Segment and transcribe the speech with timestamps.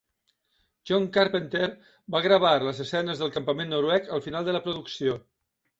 [0.91, 1.67] John Carpenter
[2.17, 5.21] va gravar les escenes del campament noruec al final de la producció.